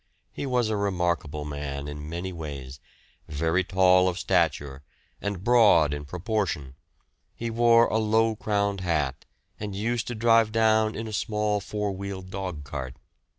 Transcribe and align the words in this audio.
He 0.33 0.47
was 0.47 0.69
a 0.69 0.75
remarkable 0.77 1.45
man 1.45 1.87
in 1.87 2.09
many 2.09 2.33
ways, 2.33 2.79
very 3.27 3.63
tall 3.63 4.09
of 4.09 4.17
stature, 4.17 4.81
and 5.21 5.43
broad 5.43 5.93
in 5.93 6.05
proportion, 6.05 6.73
he 7.35 7.51
wore 7.51 7.85
a 7.85 7.99
low 7.99 8.35
crowned 8.35 8.81
hat 8.81 9.25
and 9.59 9.75
used 9.75 10.07
to 10.07 10.15
drive 10.15 10.51
down 10.51 10.95
in 10.95 11.07
a 11.07 11.13
small 11.13 11.59
four 11.59 11.91
wheeled 11.91 12.31
dogcart. 12.31 12.95